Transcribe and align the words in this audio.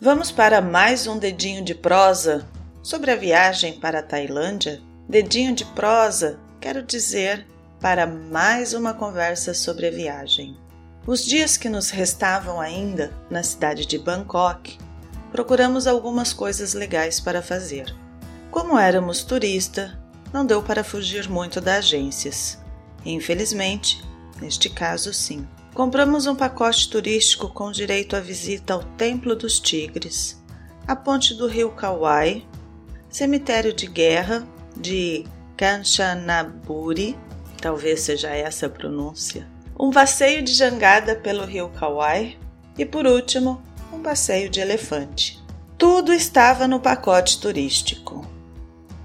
Vamos 0.00 0.30
para 0.30 0.62
mais 0.62 1.08
um 1.08 1.18
dedinho 1.18 1.64
de 1.64 1.74
prosa 1.74 2.46
sobre 2.84 3.10
a 3.10 3.16
viagem 3.16 3.80
para 3.80 3.98
a 3.98 4.02
Tailândia? 4.02 4.80
Dedinho 5.08 5.52
de 5.52 5.64
prosa, 5.64 6.38
quero 6.60 6.84
dizer, 6.84 7.44
para 7.80 8.06
mais 8.06 8.74
uma 8.74 8.94
conversa 8.94 9.52
sobre 9.52 9.88
a 9.88 9.90
viagem. 9.90 10.56
Os 11.04 11.24
dias 11.24 11.56
que 11.56 11.68
nos 11.68 11.90
restavam 11.90 12.60
ainda 12.60 13.12
na 13.28 13.42
cidade 13.42 13.86
de 13.86 13.98
Bangkok, 13.98 14.78
procuramos 15.32 15.88
algumas 15.88 16.32
coisas 16.32 16.74
legais 16.74 17.18
para 17.18 17.42
fazer. 17.42 17.92
Como 18.52 18.78
éramos 18.78 19.24
turista, 19.24 19.98
não 20.32 20.46
deu 20.46 20.62
para 20.62 20.84
fugir 20.84 21.28
muito 21.28 21.60
das 21.60 21.78
agências. 21.86 22.56
Infelizmente, 23.04 24.00
neste 24.40 24.70
caso 24.70 25.12
sim. 25.12 25.44
Compramos 25.78 26.26
um 26.26 26.34
pacote 26.34 26.90
turístico 26.90 27.48
com 27.50 27.70
direito 27.70 28.16
à 28.16 28.20
visita 28.20 28.74
ao 28.74 28.82
Templo 28.82 29.36
dos 29.36 29.60
Tigres, 29.60 30.42
a 30.84 30.96
ponte 30.96 31.34
do 31.34 31.46
rio 31.46 31.70
Kauai, 31.70 32.44
cemitério 33.08 33.72
de 33.72 33.86
guerra 33.86 34.44
de 34.76 35.24
Kanchanaburi, 35.56 37.16
talvez 37.62 38.00
seja 38.00 38.28
essa 38.30 38.66
a 38.66 38.68
pronúncia, 38.68 39.46
um 39.78 39.92
passeio 39.92 40.42
de 40.42 40.52
jangada 40.52 41.14
pelo 41.14 41.44
rio 41.44 41.68
Kauai 41.68 42.36
e, 42.76 42.84
por 42.84 43.06
último, 43.06 43.62
um 43.92 44.02
passeio 44.02 44.50
de 44.50 44.58
elefante. 44.58 45.40
Tudo 45.78 46.12
estava 46.12 46.66
no 46.66 46.80
pacote 46.80 47.40
turístico. 47.40 48.26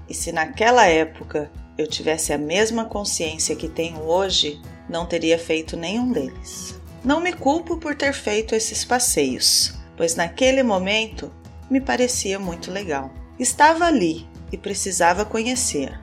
E 0.08 0.12
se 0.12 0.32
naquela 0.32 0.86
época 0.86 1.52
eu 1.78 1.86
tivesse 1.86 2.32
a 2.32 2.38
mesma 2.38 2.84
consciência 2.84 3.54
que 3.54 3.68
tenho 3.68 4.00
hoje, 4.00 4.60
não 4.88 5.06
teria 5.06 5.38
feito 5.38 5.76
nenhum 5.76 6.12
deles. 6.12 6.78
Não 7.04 7.20
me 7.20 7.32
culpo 7.32 7.76
por 7.76 7.94
ter 7.94 8.12
feito 8.12 8.54
esses 8.54 8.84
passeios, 8.84 9.74
pois 9.96 10.14
naquele 10.14 10.62
momento 10.62 11.32
me 11.70 11.80
parecia 11.80 12.38
muito 12.38 12.70
legal. 12.70 13.12
Estava 13.38 13.86
ali 13.86 14.26
e 14.52 14.56
precisava 14.56 15.24
conhecer. 15.24 16.00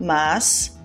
Mas 0.00 0.76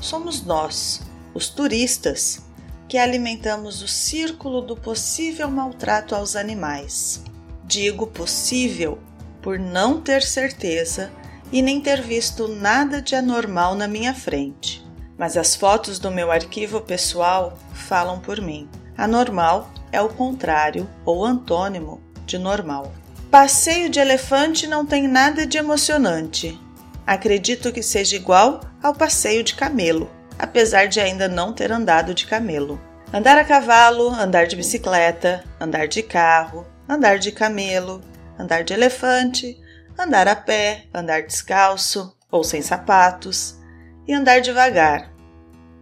somos 0.00 0.44
nós, 0.44 1.02
os 1.34 1.48
turistas, 1.48 2.42
que 2.88 2.98
alimentamos 2.98 3.82
o 3.82 3.88
círculo 3.88 4.60
do 4.60 4.76
possível 4.76 5.50
maltrato 5.50 6.14
aos 6.14 6.34
animais. 6.34 7.22
Digo 7.64 8.06
possível 8.06 8.98
por 9.40 9.58
não 9.58 10.00
ter 10.00 10.22
certeza 10.22 11.10
e 11.52 11.62
nem 11.62 11.80
ter 11.80 12.02
visto 12.02 12.48
nada 12.48 13.00
de 13.00 13.14
anormal 13.14 13.74
na 13.74 13.88
minha 13.88 14.14
frente. 14.14 14.79
Mas 15.20 15.36
as 15.36 15.54
fotos 15.54 15.98
do 15.98 16.10
meu 16.10 16.32
arquivo 16.32 16.80
pessoal 16.80 17.58
falam 17.74 18.20
por 18.20 18.40
mim. 18.40 18.66
Anormal 18.96 19.70
é 19.92 20.00
o 20.00 20.08
contrário 20.08 20.88
ou 21.04 21.26
antônimo 21.26 22.00
de 22.24 22.38
normal. 22.38 22.90
Passeio 23.30 23.90
de 23.90 24.00
elefante 24.00 24.66
não 24.66 24.86
tem 24.86 25.06
nada 25.06 25.46
de 25.46 25.58
emocionante. 25.58 26.58
Acredito 27.06 27.70
que 27.70 27.82
seja 27.82 28.16
igual 28.16 28.62
ao 28.82 28.94
passeio 28.94 29.44
de 29.44 29.54
camelo, 29.54 30.10
apesar 30.38 30.86
de 30.86 30.98
ainda 31.00 31.28
não 31.28 31.52
ter 31.52 31.70
andado 31.70 32.14
de 32.14 32.26
camelo. 32.26 32.80
Andar 33.12 33.36
a 33.36 33.44
cavalo, 33.44 34.08
andar 34.08 34.46
de 34.46 34.56
bicicleta, 34.56 35.44
andar 35.60 35.86
de 35.86 36.02
carro, 36.02 36.66
andar 36.88 37.18
de 37.18 37.30
camelo, 37.30 38.00
andar 38.38 38.64
de 38.64 38.72
elefante, 38.72 39.60
andar 39.98 40.26
a 40.26 40.34
pé, 40.34 40.86
andar 40.94 41.24
descalço 41.24 42.16
ou 42.30 42.42
sem 42.42 42.62
sapatos 42.62 43.60
e 44.08 44.14
andar 44.14 44.40
devagar, 44.40 45.09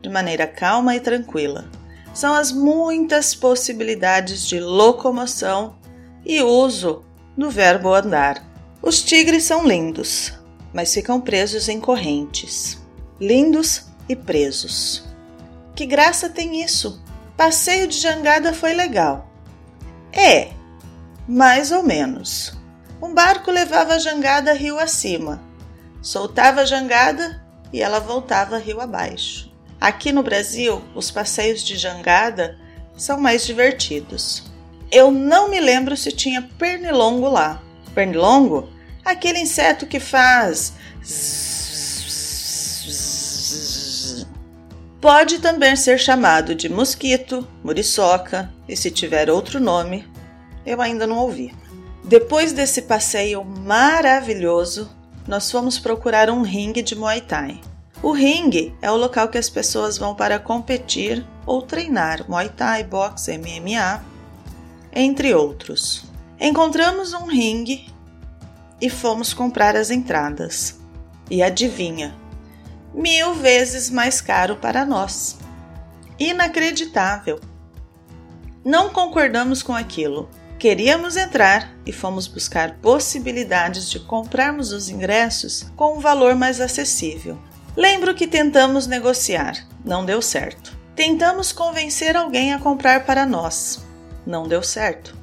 de 0.02 0.08
maneira 0.08 0.46
calma 0.46 0.94
e 0.94 1.00
tranquila. 1.00 1.70
São 2.14 2.34
as 2.34 2.50
muitas 2.50 3.34
possibilidades 3.34 4.46
de 4.46 4.58
locomoção 4.58 5.77
e 6.24 6.41
uso 6.42 7.04
do 7.36 7.50
verbo 7.50 7.94
andar. 7.94 8.44
Os 8.82 9.02
tigres 9.02 9.44
são 9.44 9.66
lindos, 9.66 10.32
mas 10.72 10.92
ficam 10.92 11.20
presos 11.20 11.69
em 11.69 11.80
correntes. 11.80 12.80
Lindos 13.20 13.86
e 14.08 14.16
presos. 14.16 15.04
Que 15.75 15.87
graça 15.87 16.28
tem 16.28 16.62
isso? 16.62 17.03
Passeio 17.37 17.87
de 17.87 17.98
jangada 17.98 18.53
foi 18.53 18.75
legal. 18.75 19.28
É, 20.12 20.50
mais 21.26 21.70
ou 21.70 21.82
menos. 21.82 22.56
Um 23.00 23.14
barco 23.14 23.50
levava 23.50 23.94
a 23.94 23.98
jangada 23.98 24.53
rio 24.53 24.78
acima, 24.78 25.41
soltava 26.03 26.62
a 26.62 26.64
jangada 26.64 27.44
e 27.72 27.81
ela 27.81 28.00
voltava 28.00 28.58
rio 28.58 28.81
abaixo. 28.81 29.47
Aqui 29.81 30.12
no 30.12 30.22
Brasil, 30.22 30.83
os 30.94 31.11
passeios 31.11 31.62
de 31.62 31.77
jangada 31.77 32.59
são 32.97 33.21
mais 33.21 33.47
divertidos. 33.47 34.43
Eu 34.91 35.11
não 35.11 35.49
me 35.49 35.61
lembro 35.61 35.97
se 35.97 36.11
tinha 36.11 36.43
pernilongo 36.59 37.28
lá. 37.28 37.62
Pernilongo? 37.94 38.69
Aquele 39.05 39.38
inseto 39.38 39.87
que 39.87 40.00
faz. 40.00 40.72
Pode 45.00 45.38
também 45.38 45.77
ser 45.77 45.99
chamado 45.99 46.56
de 46.56 46.69
mosquito, 46.69 47.47
muriçoca 47.62 48.53
e 48.69 48.77
se 48.77 48.91
tiver 48.91 49.31
outro 49.31 49.61
nome, 49.61 50.05
eu 50.67 50.81
ainda 50.83 51.06
não 51.06 51.19
ouvi. 51.19 51.55
Depois 52.03 52.53
desse 52.53 52.83
passeio 52.83 53.44
maravilhoso, 53.44 54.91
nós 55.27 55.50
fomos 55.50 55.78
procurar 55.78 56.31
um 56.31 56.43
ringue 56.43 56.83
de 56.83 56.97
Muay 56.97 57.21
Thai. 57.21 57.61
O 58.00 58.12
ringue 58.12 58.76
é 58.81 58.88
o 58.91 58.97
local 58.97 59.28
que 59.28 59.38
as 59.38 59.50
pessoas 59.50 59.98
vão 59.98 60.14
para 60.14 60.38
competir 60.38 61.26
ou 61.44 61.62
treinar 61.62 62.25
Muay 62.28 62.48
Thai, 62.48 62.84
boxe, 62.84 63.36
MMA, 63.36 64.04
entre 64.92 65.34
outros. 65.34 66.04
Encontramos 66.41 67.12
um 67.12 67.26
ringue 67.26 67.92
e 68.81 68.88
fomos 68.88 69.34
comprar 69.34 69.75
as 69.75 69.91
entradas. 69.91 70.78
E 71.28 71.42
adivinha? 71.42 72.14
Mil 72.94 73.34
vezes 73.34 73.91
mais 73.91 74.20
caro 74.20 74.54
para 74.56 74.87
nós. 74.87 75.37
Inacreditável! 76.20 77.41
Não 78.64 78.91
concordamos 78.91 79.60
com 79.60 79.75
aquilo. 79.75 80.28
Queríamos 80.56 81.16
entrar 81.16 81.75
e 81.84 81.92
fomos 81.92 82.28
buscar 82.28 82.76
possibilidades 82.76 83.91
de 83.91 83.98
comprarmos 83.98 84.72
os 84.72 84.88
ingressos 84.88 85.66
com 85.76 85.97
um 85.97 86.00
valor 86.00 86.37
mais 86.37 86.60
acessível. 86.60 87.38
Lembro 87.78 88.12
que 88.12 88.27
tentamos 88.27 88.89
negociar, 88.89 89.55
não 89.84 90.05
deu 90.05 90.21
certo. 90.21 90.77
Tentamos 90.97 91.53
convencer 91.53 92.16
alguém 92.16 92.53
a 92.53 92.59
comprar 92.59 93.06
para 93.06 93.25
nós, 93.25 93.87
não 94.27 94.49
deu 94.49 94.65
certo. 94.65 95.15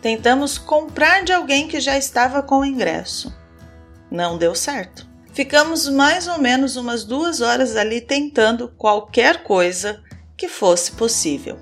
Tentamos 0.00 0.56
comprar 0.56 1.24
de 1.24 1.32
alguém 1.32 1.66
que 1.66 1.80
já 1.80 1.98
estava 1.98 2.40
com 2.40 2.60
o 2.60 2.64
ingresso, 2.64 3.36
não 4.08 4.38
deu 4.38 4.54
certo. 4.54 5.08
Ficamos 5.32 5.88
mais 5.88 6.28
ou 6.28 6.38
menos 6.38 6.76
umas 6.76 7.02
duas 7.02 7.40
horas 7.40 7.74
ali 7.74 8.00
tentando 8.00 8.68
qualquer 8.78 9.42
coisa 9.42 10.00
que 10.36 10.46
fosse 10.46 10.92
possível. 10.92 11.58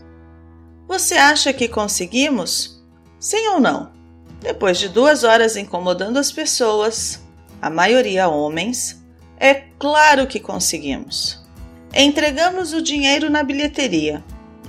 Você 0.87 1.15
acha 1.15 1.51
que 1.55 1.67
conseguimos? 1.67 2.85
Sim 3.19 3.49
ou 3.55 3.59
não? 3.59 3.91
Depois 4.39 4.79
de 4.79 4.91
duas 4.91 5.25
horas 5.25 5.57
incomodando 5.57 6.19
as 6.19 6.31
pessoas, 6.31 7.23
a 7.59 7.71
maioria 7.71 8.29
homens, 8.29 9.02
é 9.43 9.55
claro 9.77 10.29
que 10.29 10.39
conseguimos. 10.39 11.45
Entregamos 11.93 12.73
o 12.73 12.81
dinheiro 12.81 13.29
na 13.29 13.43
bilheteria 13.43 14.23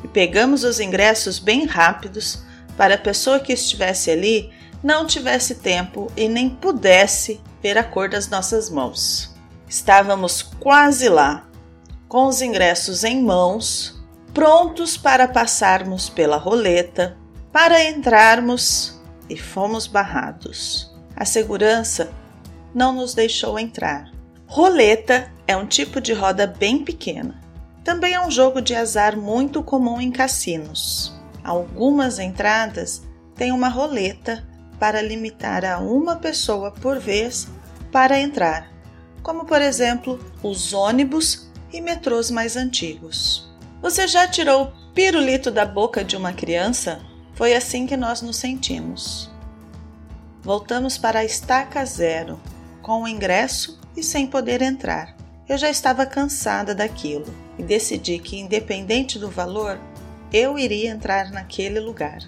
e 0.03 0.07
pegamos 0.07 0.63
os 0.63 0.79
ingressos 0.79 1.37
bem 1.37 1.65
rápidos 1.67 2.41
para 2.75 2.95
a 2.95 2.97
pessoa 2.97 3.39
que 3.39 3.53
estivesse 3.53 4.09
ali 4.09 4.51
não 4.81 5.05
tivesse 5.05 5.55
tempo 5.55 6.11
e 6.17 6.27
nem 6.27 6.49
pudesse 6.49 7.39
ver 7.61 7.77
a 7.77 7.83
cor 7.83 8.09
das 8.09 8.27
nossas 8.27 8.67
mãos. 8.67 9.35
Estávamos 9.69 10.41
quase 10.41 11.07
lá, 11.07 11.47
com 12.07 12.25
os 12.25 12.41
ingressos 12.41 13.03
em 13.03 13.21
mãos, 13.21 14.03
prontos 14.33 14.97
para 14.97 15.27
passarmos 15.27 16.09
pela 16.09 16.37
roleta 16.37 17.15
para 17.51 17.87
entrarmos 17.87 18.99
e 19.29 19.37
fomos 19.37 19.85
barrados. 19.85 20.91
A 21.15 21.25
segurança 21.25 22.11
não 22.73 22.91
nos 22.91 23.13
deixou 23.13 23.59
entrar. 23.59 24.12
Roleta 24.55 25.31
é 25.47 25.57
um 25.57 25.65
tipo 25.65 25.99
de 25.99 26.13
roda 26.13 26.45
bem 26.45 26.85
pequena. 26.85 27.41
Também 27.83 28.13
é 28.13 28.23
um 28.23 28.29
jogo 28.29 28.61
de 28.61 28.75
azar 28.75 29.17
muito 29.17 29.63
comum 29.63 29.99
em 29.99 30.11
cassinos. 30.11 31.11
Algumas 31.43 32.19
entradas 32.19 33.01
têm 33.33 33.51
uma 33.51 33.67
roleta 33.67 34.47
para 34.79 35.01
limitar 35.01 35.65
a 35.65 35.79
uma 35.79 36.17
pessoa 36.17 36.69
por 36.69 36.99
vez 36.99 37.47
para 37.91 38.19
entrar, 38.19 38.71
como 39.23 39.43
por 39.43 39.59
exemplo 39.59 40.23
os 40.43 40.71
ônibus 40.71 41.49
e 41.73 41.81
metrôs 41.81 42.29
mais 42.29 42.55
antigos. 42.55 43.51
Você 43.81 44.07
já 44.07 44.27
tirou 44.27 44.65
o 44.65 44.93
pirulito 44.93 45.49
da 45.49 45.65
boca 45.65 46.03
de 46.03 46.15
uma 46.15 46.31
criança 46.31 47.01
foi 47.33 47.55
assim 47.55 47.87
que 47.87 47.97
nós 47.97 48.21
nos 48.21 48.37
sentimos. 48.37 49.31
Voltamos 50.43 50.95
para 50.95 51.21
a 51.21 51.25
estaca 51.25 51.83
zero, 51.83 52.39
com 52.83 53.01
o 53.01 53.07
ingresso 53.07 53.79
e 53.97 54.03
sem 54.03 54.27
poder 54.27 54.61
entrar. 54.61 55.15
Eu 55.49 55.57
já 55.57 55.69
estava 55.69 56.05
cansada 56.05 56.75
daquilo 56.75 57.33
e 57.57 57.63
decidi 57.63 58.19
que, 58.19 58.39
independente 58.39 59.17
do 59.17 59.29
valor, 59.29 59.79
eu 60.31 60.59
iria 60.59 60.91
entrar 60.91 61.31
naquele 61.31 61.79
lugar. 61.79 62.19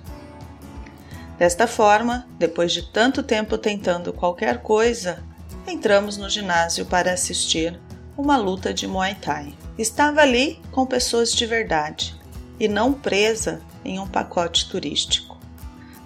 Desta 1.38 1.68
forma, 1.68 2.28
depois 2.40 2.72
de 2.72 2.82
tanto 2.92 3.22
tempo 3.22 3.58
tentando 3.58 4.14
qualquer 4.14 4.62
coisa, 4.62 5.24
entramos 5.68 6.18
no 6.18 6.30
ginásio 6.30 6.86
para 6.86 7.12
assistir 7.12 7.80
uma 8.18 8.38
luta 8.38 8.74
de 8.74 8.88
Muay 8.88 9.16
Thai. 9.16 9.54
Estava 9.78 10.22
ali 10.22 10.62
com 10.72 10.86
pessoas 10.86 11.34
de 11.34 11.46
verdade 11.46 12.16
e 12.60 12.68
não 12.68 12.94
presa 12.94 13.62
em 13.84 14.00
um 14.00 14.08
pacote 14.08 14.70
turístico. 14.70 15.38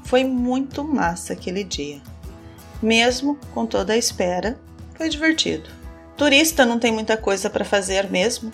Foi 0.03 0.23
muito 0.23 0.83
massa 0.83 1.33
aquele 1.33 1.63
dia. 1.63 2.01
Mesmo 2.81 3.37
com 3.53 3.65
toda 3.65 3.93
a 3.93 3.97
espera, 3.97 4.57
foi 4.95 5.09
divertido. 5.09 5.69
Turista 6.15 6.65
não 6.65 6.79
tem 6.79 6.91
muita 6.91 7.17
coisa 7.17 7.49
para 7.49 7.65
fazer 7.65 8.09
mesmo. 8.09 8.51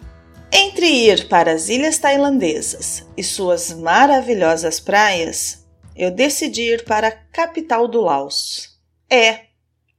Entre 0.52 0.86
ir 0.86 1.28
para 1.28 1.52
as 1.52 1.70
ilhas 1.70 1.98
tailandesas 1.98 3.06
e 3.18 3.24
suas 3.24 3.74
maravilhosas 3.74 4.80
praias, 4.80 5.66
eu 5.96 6.12
decidi 6.12 6.74
ir 6.74 6.86
para 6.86 7.08
a 7.08 7.12
capital 7.12 7.88
do 7.88 8.02
Laos. 8.02 8.80
É, 9.10 9.46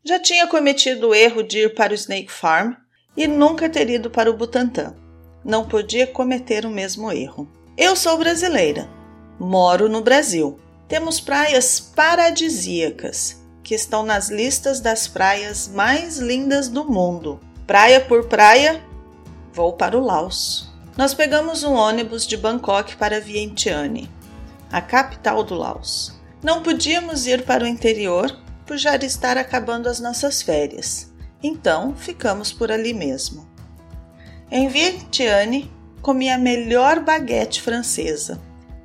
já 0.05 0.19
tinha 0.21 0.47
cometido 0.47 1.09
o 1.09 1.15
erro 1.15 1.43
de 1.43 1.59
ir 1.59 1.75
para 1.75 1.93
o 1.93 1.97
Snake 1.97 2.31
Farm 2.31 2.75
e 3.17 3.27
nunca 3.27 3.69
ter 3.69 3.91
ido 3.91 4.11
para 4.11 4.31
o 4.31 4.37
Butantã. 4.37 4.95
Não 5.45 5.67
podia 5.67 6.07
cometer 6.07 6.65
o 6.65 6.71
mesmo 6.71 7.11
erro. 7.13 7.49
Eu 7.77 7.95
sou 7.95 8.17
brasileira, 8.19 8.89
moro 9.39 9.89
no 9.89 10.03
Brasil. 10.03 10.59
Temos 10.89 11.21
praias 11.21 11.81
paradisíacas 11.81 13.46
que 13.67 13.75
estão 13.75 14.05
nas 14.05 14.31
listas 14.31 14.79
das 14.79 15.09
praias 15.09 15.67
mais 15.67 16.19
lindas 16.19 16.69
do 16.69 16.85
mundo. 16.85 17.41
Praia 17.67 18.01
por 18.01 18.29
praia, 18.29 18.81
vou 19.53 19.73
para 19.73 19.99
o 19.99 20.01
Laos. 20.01 20.73
Nós 20.97 21.13
pegamos 21.13 21.65
um 21.65 21.75
ônibus 21.75 22.25
de 22.27 22.37
Bangkok 22.37 22.97
para 22.97 23.21
Vientiane, 23.21 24.09
a 24.71 24.81
capital 24.81 25.43
do 25.43 25.57
Laos. 25.57 26.15
Não 26.41 26.63
podíamos 26.63 27.27
ir 27.27 27.45
para 27.45 27.65
o 27.65 27.67
interior 27.67 28.31
por 28.65 28.77
já 28.77 28.95
estar 28.97 29.37
acabando 29.37 29.89
as 29.89 29.99
nossas 29.99 30.41
férias 30.41 31.15
então 31.43 31.95
ficamos 31.95 32.53
por 32.53 32.71
ali 32.73 32.93
mesmo. 32.93 33.47
Em 34.51 34.69
Vientiane, 34.69 35.71
comi 36.03 36.31
a 36.31 36.39
melhor 36.39 37.01
baguete 37.01 37.61
francesa. 37.61 38.41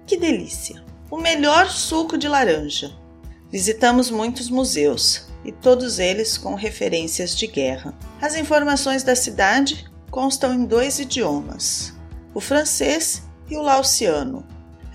Que 0.06 0.18
delícia! 0.18 0.84
O 1.10 1.18
melhor 1.18 1.70
suco 1.70 2.18
de 2.18 2.28
laranja. 2.28 2.92
Visitamos 3.52 4.10
muitos 4.10 4.50
museus 4.50 5.28
e 5.44 5.52
todos 5.52 6.00
eles 6.00 6.38
com 6.38 6.56
referências 6.56 7.36
de 7.36 7.48
guerra. 7.48 7.94
As 8.22 8.36
informações 8.36 9.04
da 9.04 9.16
cidade 9.16 9.92
constam 10.10 10.54
em 10.54 10.64
dois 10.64 11.00
idiomas: 11.00 11.94
o 12.34 12.40
francês 12.40 13.24
e 13.50 13.58
o 13.58 13.62
laociano. 13.62 14.46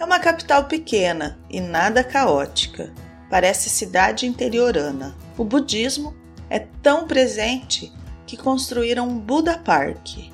É 0.01 0.05
uma 0.05 0.19
capital 0.19 0.65
pequena 0.65 1.39
e 1.51 1.61
nada 1.61 2.03
caótica. 2.03 2.93
Parece 3.29 3.69
cidade 3.69 4.27
interiorana. 4.27 5.15
O 5.37 5.45
budismo 5.45 6.15
é 6.49 6.59
tão 6.59 7.07
presente 7.07 7.93
que 8.27 8.37
construíram 8.37 9.09
um 9.09 9.19
Buda 9.19 9.59
Park. 9.59 10.31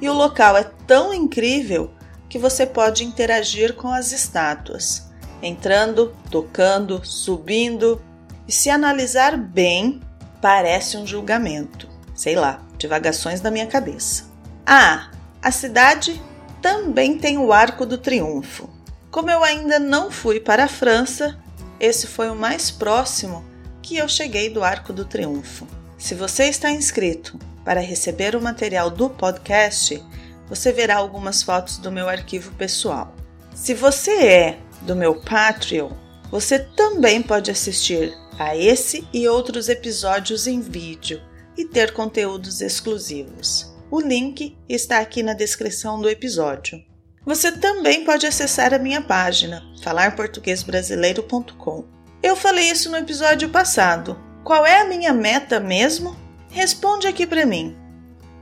E 0.00 0.08
o 0.08 0.12
local 0.12 0.56
é 0.56 0.64
tão 0.86 1.14
incrível 1.14 1.92
que 2.28 2.38
você 2.38 2.66
pode 2.66 3.04
interagir 3.04 3.74
com 3.74 3.88
as 3.88 4.10
estátuas, 4.10 5.08
entrando, 5.42 6.14
tocando, 6.30 7.04
subindo, 7.04 8.00
e 8.46 8.52
se 8.52 8.70
analisar 8.70 9.36
bem, 9.36 10.00
parece 10.40 10.96
um 10.96 11.06
julgamento. 11.06 11.88
Sei 12.14 12.36
lá, 12.36 12.62
divagações 12.78 13.40
da 13.40 13.50
minha 13.50 13.66
cabeça. 13.66 14.24
Ah, 14.66 15.10
a 15.42 15.50
cidade 15.50 16.20
também 16.62 17.18
tem 17.18 17.38
o 17.38 17.52
Arco 17.52 17.84
do 17.84 17.98
Triunfo. 17.98 18.68
Como 19.10 19.30
eu 19.30 19.44
ainda 19.44 19.78
não 19.78 20.10
fui 20.10 20.40
para 20.40 20.64
a 20.64 20.68
França, 20.68 21.38
esse 21.78 22.06
foi 22.06 22.30
o 22.30 22.34
mais 22.34 22.70
próximo 22.70 23.44
que 23.82 23.96
eu 23.96 24.08
cheguei 24.08 24.48
do 24.48 24.64
Arco 24.64 24.92
do 24.92 25.04
Triunfo. 25.04 25.66
Se 25.98 26.14
você 26.14 26.44
está 26.44 26.70
inscrito 26.70 27.38
para 27.64 27.80
receber 27.80 28.34
o 28.34 28.42
material 28.42 28.90
do 28.90 29.10
podcast, 29.10 30.02
você 30.48 30.72
verá 30.72 30.96
algumas 30.96 31.42
fotos 31.42 31.78
do 31.78 31.92
meu 31.92 32.08
arquivo 32.08 32.52
pessoal. 32.52 33.14
Se 33.54 33.72
você 33.72 34.10
é 34.10 34.58
do 34.84 34.94
meu 34.94 35.14
Patreon, 35.14 35.90
você 36.30 36.58
também 36.58 37.22
pode 37.22 37.50
assistir 37.50 38.12
a 38.38 38.56
esse 38.56 39.06
e 39.12 39.28
outros 39.28 39.68
episódios 39.68 40.46
em 40.46 40.60
vídeo 40.60 41.20
e 41.56 41.64
ter 41.64 41.92
conteúdos 41.92 42.60
exclusivos. 42.60 43.72
O 43.90 44.00
link 44.00 44.56
está 44.68 44.98
aqui 44.98 45.22
na 45.22 45.34
descrição 45.34 46.00
do 46.00 46.08
episódio. 46.08 46.82
Você 47.24 47.52
também 47.52 48.04
pode 48.04 48.26
acessar 48.26 48.74
a 48.74 48.78
minha 48.78 49.00
página 49.00 49.62
falarportuguesbrasileiro.com 49.82 51.94
eu 52.24 52.34
falei 52.34 52.70
isso 52.70 52.90
no 52.90 52.96
episódio 52.96 53.50
passado. 53.50 54.18
Qual 54.42 54.64
é 54.64 54.80
a 54.80 54.86
minha 54.86 55.12
meta 55.12 55.60
mesmo? 55.60 56.16
Responde 56.48 57.06
aqui 57.06 57.26
para 57.26 57.44
mim. 57.44 57.76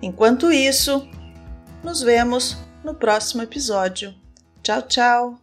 Enquanto 0.00 0.53
isso, 0.53 1.05
nos 1.83 2.00
vemos 2.00 2.56
no 2.85 2.94
próximo 2.94 3.43
episódio. 3.43 4.15
Tchau, 4.62 4.83
tchau! 4.83 5.42